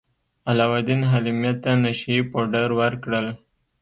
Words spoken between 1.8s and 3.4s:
نشه يي پوډر ورکړل.